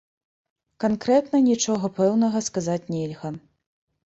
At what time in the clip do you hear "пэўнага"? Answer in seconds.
2.01-2.43